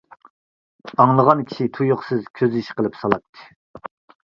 [1.03, 3.49] ئاڭلىغان كىشى تۇيۇقسىز كۆز يېشى قىلىپ سالاتتى.